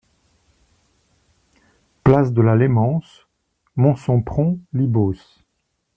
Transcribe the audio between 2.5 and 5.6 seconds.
Lémance, Monsempron-Libos